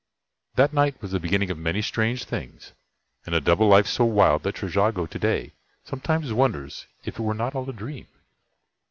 That 0.55 0.73
night 0.73 0.99
was 0.99 1.11
the 1.11 1.19
beginning 1.19 1.51
of 1.51 1.59
many 1.59 1.83
strange 1.83 2.23
things, 2.23 2.71
and 3.23 3.35
of 3.35 3.43
a 3.43 3.45
double 3.45 3.67
life 3.67 3.85
so 3.85 4.03
wild 4.03 4.41
that 4.41 4.55
Trejago 4.55 5.05
to 5.05 5.19
day 5.19 5.51
sometimes 5.83 6.33
wonders 6.33 6.87
if 7.05 7.19
it 7.19 7.21
were 7.21 7.35
not 7.35 7.53
all 7.53 7.69
a 7.69 7.73
dream. 7.73 8.07